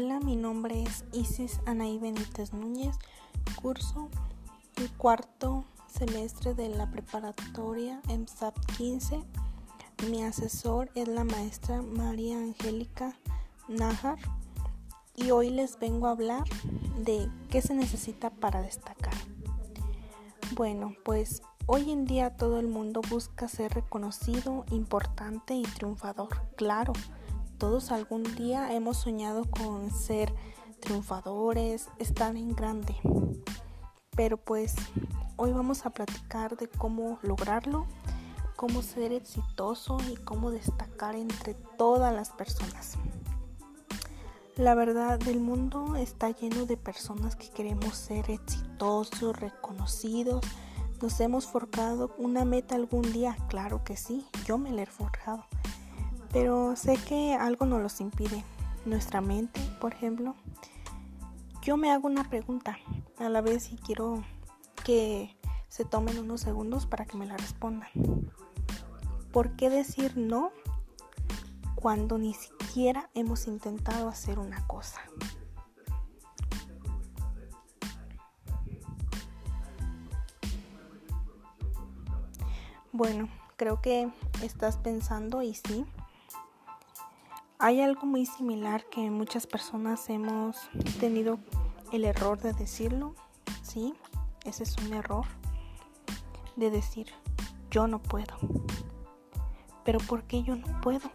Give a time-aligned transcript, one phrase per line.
[0.00, 2.94] Hola, mi nombre es Isis Anaí Benítez Núñez,
[3.60, 4.08] curso
[4.76, 9.20] el cuarto semestre de la preparatoria EMSAP 15.
[10.08, 13.16] Mi asesor es la maestra María Angélica
[13.66, 14.20] Nájar
[15.16, 16.44] y hoy les vengo a hablar
[17.04, 19.14] de qué se necesita para destacar.
[20.54, 26.92] Bueno, pues hoy en día todo el mundo busca ser reconocido, importante y triunfador, claro
[27.58, 30.32] todos algún día hemos soñado con ser
[30.80, 32.94] triunfadores, estar en grande.
[34.16, 34.76] Pero pues
[35.36, 37.86] hoy vamos a platicar de cómo lograrlo,
[38.54, 42.94] cómo ser exitoso y cómo destacar entre todas las personas.
[44.56, 50.44] La verdad, el mundo está lleno de personas que queremos ser exitosos, reconocidos.
[51.00, 55.44] Nos hemos forjado una meta algún día, claro que sí, yo me la he forjado
[56.32, 58.44] pero sé que algo nos los impide.
[58.84, 60.34] Nuestra mente, por ejemplo.
[61.62, 62.78] Yo me hago una pregunta
[63.18, 64.24] a la vez y quiero
[64.84, 65.36] que
[65.68, 67.88] se tomen unos segundos para que me la respondan.
[69.32, 70.50] ¿Por qué decir no
[71.74, 75.00] cuando ni siquiera hemos intentado hacer una cosa?
[82.92, 84.10] Bueno, creo que
[84.42, 85.84] estás pensando y sí,
[87.58, 90.70] hay algo muy similar que muchas personas hemos
[91.00, 91.38] tenido
[91.92, 93.14] el error de decirlo,
[93.62, 93.94] ¿sí?
[94.44, 95.26] Ese es un error
[96.56, 97.08] de decir,
[97.70, 98.36] yo no puedo.
[99.84, 101.10] Pero ¿por qué yo no puedo?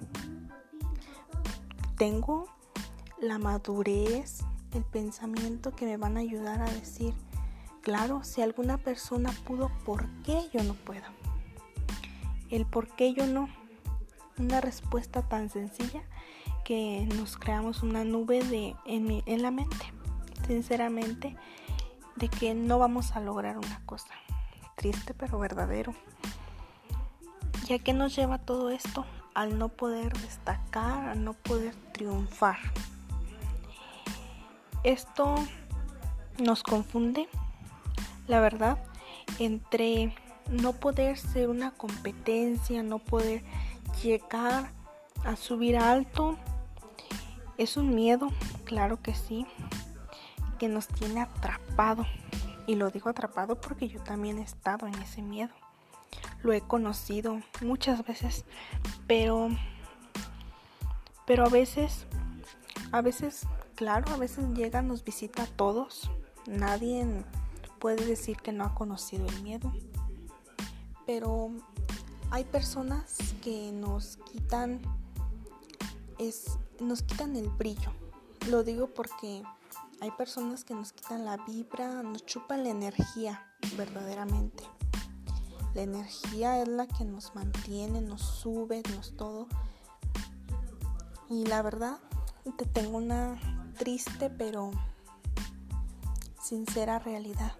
[1.97, 2.47] Tengo
[3.21, 7.13] la madurez, el pensamiento que me van a ayudar a decir,
[7.81, 11.05] claro, si alguna persona pudo, ¿por qué yo no puedo?
[12.49, 13.47] El por qué yo no.
[14.37, 16.01] Una respuesta tan sencilla
[16.65, 19.93] que nos creamos una nube de, en, en la mente,
[20.47, 21.35] sinceramente,
[22.15, 24.13] de que no vamos a lograr una cosa.
[24.75, 25.93] Triste pero verdadero.
[27.67, 29.05] ¿Ya que nos lleva todo esto?
[29.33, 32.57] Al no poder destacar, al no poder triunfar.
[34.83, 35.35] Esto
[36.39, 37.29] nos confunde,
[38.27, 38.77] la verdad,
[39.39, 40.13] entre
[40.49, 43.43] no poder ser una competencia, no poder
[44.01, 44.71] llegar
[45.23, 46.37] a subir alto
[47.57, 48.29] es un miedo,
[48.65, 49.45] claro que sí,
[50.59, 52.05] que nos tiene atrapado.
[52.65, 55.53] Y lo digo atrapado porque yo también he estado en ese miedo.
[56.41, 58.45] Lo he conocido muchas veces,
[59.07, 59.49] pero
[61.25, 62.05] pero a veces
[62.93, 66.11] a veces, claro, a veces llega, nos visita a todos.
[66.45, 67.25] Nadie
[67.79, 69.73] puede decir que no ha conocido el miedo.
[71.07, 71.49] Pero
[72.33, 74.81] hay personas que nos quitan
[76.17, 77.91] es nos quitan el brillo.
[78.49, 79.43] Lo digo porque
[80.01, 83.45] hay personas que nos quitan la vibra, nos chupan la energía
[83.77, 84.63] verdaderamente.
[85.75, 89.47] La energía es la que nos mantiene, nos sube, nos todo.
[91.29, 91.99] Y la verdad,
[92.57, 93.39] te tengo una
[93.77, 94.71] triste pero
[96.41, 97.53] sincera realidad.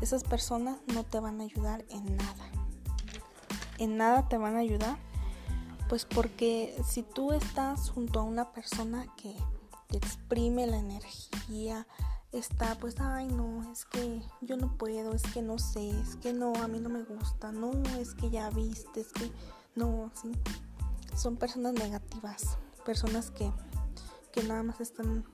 [0.00, 2.53] Esas personas no te van a ayudar en nada.
[3.78, 4.98] En nada te van a ayudar
[5.88, 9.36] pues porque si tú estás junto a una persona que
[9.88, 11.86] te exprime la energía,
[12.32, 16.32] está pues, ay no, es que yo no puedo, es que no sé, es que
[16.32, 19.30] no, a mí no me gusta, no, es que ya viste, es que
[19.74, 20.10] no.
[21.14, 23.52] Son personas negativas, personas que,
[24.32, 25.24] que nada más están,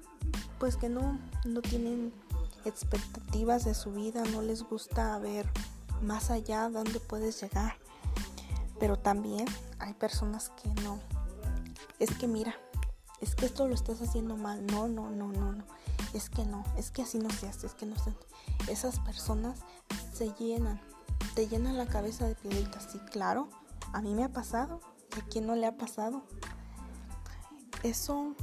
[0.58, 2.12] pues que no, no tienen
[2.66, 5.48] expectativas de su vida, no les gusta ver
[6.02, 7.79] más allá dónde puedes llegar.
[8.80, 9.46] Pero también
[9.78, 10.98] hay personas que no.
[12.00, 12.56] Es que mira,
[13.20, 14.66] es que esto lo estás haciendo mal.
[14.66, 15.64] No, no, no, no, no.
[16.14, 18.12] Es que no, es que así no se hace, es que no se...
[18.68, 19.60] Esas personas
[20.12, 20.80] se llenan,
[21.34, 22.88] te llenan la cabeza de piedritas.
[22.90, 23.48] Sí, claro,
[23.92, 24.80] a mí me ha pasado.
[25.16, 26.22] ¿A quién no le ha pasado?
[27.82, 28.34] Eso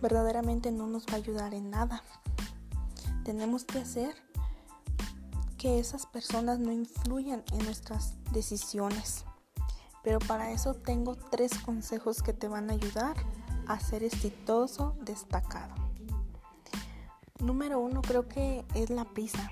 [0.00, 2.02] verdaderamente no nos va a ayudar en nada.
[3.24, 4.14] Tenemos que hacer
[5.58, 9.24] que esas personas no influyan en nuestras decisiones.
[10.04, 13.16] Pero para eso tengo tres consejos que te van a ayudar
[13.66, 15.74] a ser exitoso, destacado.
[17.40, 19.50] Número uno creo que es la prisa.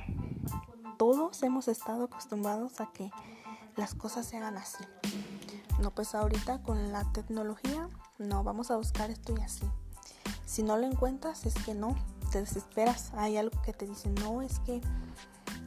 [0.99, 3.11] Todos hemos estado acostumbrados a que
[3.77, 4.85] las cosas se hagan así.
[5.81, 7.89] No, pues ahorita con la tecnología,
[8.19, 9.65] no, vamos a buscar esto y así.
[10.45, 11.97] Si no lo encuentras, es que no,
[12.31, 13.11] te desesperas.
[13.15, 14.81] Hay algo que te dice, no, es que,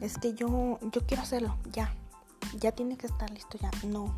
[0.00, 1.92] es que yo, yo quiero hacerlo, ya,
[2.58, 3.70] ya tiene que estar listo, ya.
[3.86, 4.14] No,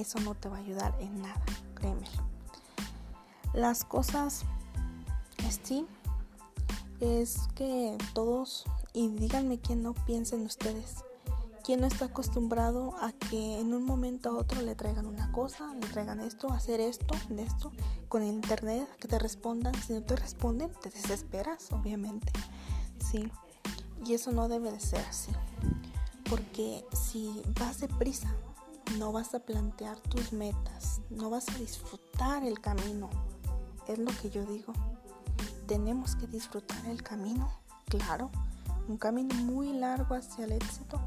[0.00, 1.42] eso no te va a ayudar en nada,
[1.74, 2.28] créemelo.
[3.52, 4.44] Las cosas
[5.70, 5.86] sí,
[7.00, 10.96] es que todos, y díganme quién no piensen ustedes,
[11.64, 15.74] quién no está acostumbrado a que en un momento a otro le traigan una cosa,
[15.74, 17.72] le traigan esto, hacer esto, de esto,
[18.08, 22.32] con el internet, que te respondan, si no te responden, te desesperas, obviamente,
[23.10, 23.30] sí,
[24.04, 25.30] y eso no debe de ser así,
[26.28, 28.34] porque si vas deprisa,
[28.98, 33.08] no vas a plantear tus metas, no vas a disfrutar el camino,
[33.88, 34.72] es lo que yo digo
[35.70, 37.48] tenemos que disfrutar el camino,
[37.84, 38.28] claro,
[38.88, 41.00] un camino muy largo hacia el éxito,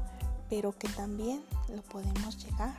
[0.48, 2.74] pero que también lo podemos llegar.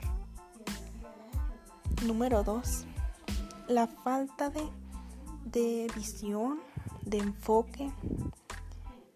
[2.04, 2.86] Número dos,
[3.68, 4.68] la falta de,
[5.46, 6.60] de visión,
[7.04, 7.94] de enfoque.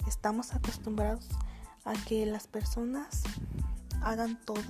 [0.07, 1.27] Estamos acostumbrados
[1.85, 3.23] a que las personas
[4.03, 4.61] hagan todo,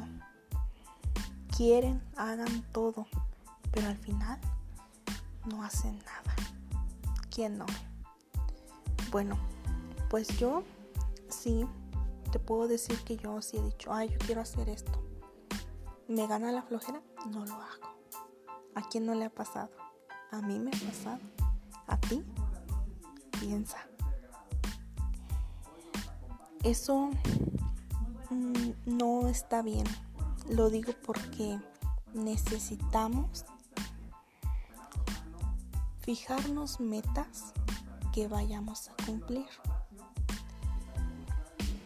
[1.60, 3.06] quieren, hagan todo,
[3.74, 4.40] pero al final
[5.52, 6.34] no hacen nada.
[7.30, 7.66] ¿Quién no?
[9.12, 9.38] Bueno,
[10.10, 10.64] pues yo
[11.28, 11.66] sí
[12.32, 15.04] te puedo decir que yo sí he dicho, ay, yo quiero hacer esto.
[16.08, 17.02] ¿Me gana la flojera?
[17.30, 17.94] No lo hago.
[18.76, 19.70] ¿A quién no le ha pasado?
[20.32, 21.20] A mí me ha pasado.
[21.88, 22.24] ¿A ti?
[23.38, 23.86] Piensa.
[26.64, 27.10] Eso
[28.30, 29.86] mm, no está bien.
[30.50, 31.60] Lo digo porque
[32.14, 33.46] necesitamos
[36.00, 37.54] fijarnos metas
[38.12, 39.46] que vayamos a cumplir,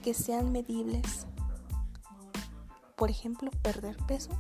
[0.01, 1.27] que sean medibles.
[2.95, 4.31] Por ejemplo, perder peso.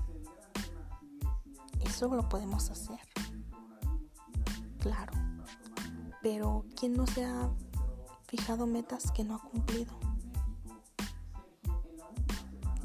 [1.81, 2.99] Eso lo podemos hacer.
[4.79, 5.11] Claro.
[6.21, 7.49] Pero ¿quién no se ha
[8.25, 10.12] fijado metas que no ha cumplido?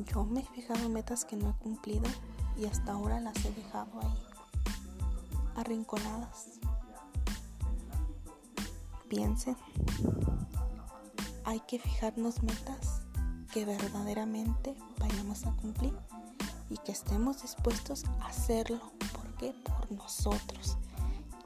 [0.06, 2.08] Yo me he fijado metas que no he cumplido
[2.56, 4.14] y hasta ahora las he dejado ahí,
[5.56, 6.58] arrinconadas
[9.08, 9.56] piensen,
[11.44, 13.02] hay que fijarnos metas
[13.52, 15.94] que verdaderamente vayamos a cumplir
[16.68, 18.80] y que estemos dispuestos a hacerlo.
[19.14, 19.54] ¿Por qué?
[19.64, 20.76] Por nosotros.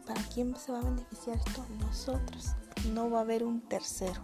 [0.07, 1.65] ¿Para quién se va a beneficiar esto?
[1.79, 2.51] Nosotros.
[2.93, 4.21] No va a haber un tercero.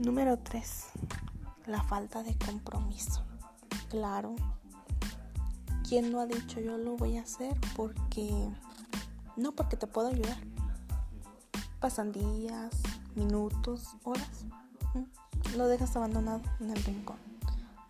[0.00, 0.86] Número 3.
[1.66, 3.24] La falta de compromiso.
[3.90, 4.34] Claro.
[5.88, 7.56] ¿Quién no ha dicho yo lo voy a hacer?
[7.76, 8.30] Porque...
[9.36, 10.36] No porque te puedo ayudar,
[11.84, 12.80] Pasan días,
[13.14, 14.46] minutos, horas.
[15.54, 17.18] Lo dejas abandonado en el rincón.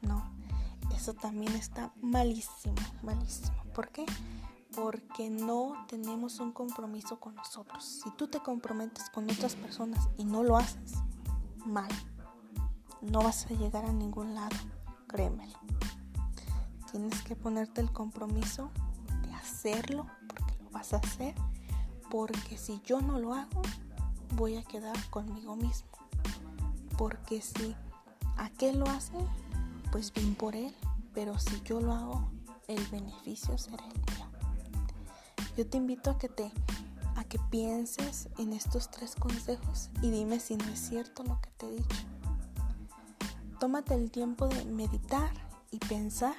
[0.03, 0.29] No,
[0.97, 2.75] eso también está malísimo,
[3.05, 3.55] malísimo.
[3.73, 4.05] ¿Por qué?
[4.75, 8.00] Porque no tenemos un compromiso con nosotros.
[8.03, 10.94] Si tú te comprometes con otras personas y no lo haces,
[11.65, 11.88] mal.
[13.10, 14.56] No vas a llegar a ningún lado,
[15.06, 15.58] créemelo.
[16.90, 18.70] Tienes que ponerte el compromiso
[19.22, 21.34] de hacerlo porque lo vas a hacer.
[22.10, 23.62] Porque si yo no lo hago,
[24.36, 25.88] voy a quedar conmigo mismo.
[26.96, 27.74] Porque si
[28.36, 29.18] aquel lo hace,
[29.92, 30.74] pues bien por él.
[31.12, 32.30] Pero si yo lo hago,
[32.68, 34.26] el beneficio será el mío.
[35.56, 36.50] Yo te invito a que te
[37.16, 41.50] a que pienses en estos tres consejos y dime si no es cierto lo que
[41.50, 42.13] te he dicho.
[43.58, 45.30] Tómate el tiempo de meditar
[45.70, 46.34] y pensar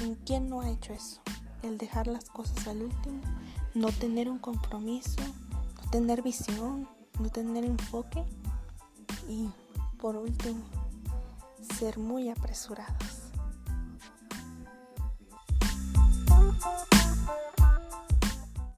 [0.00, 1.20] en quién no ha hecho eso.
[1.62, 3.20] El dejar las cosas al último,
[3.74, 5.20] no tener un compromiso,
[5.76, 8.24] no tener visión, no tener enfoque
[9.28, 9.48] y
[9.98, 10.60] por último,
[11.76, 13.17] ser muy apresurados.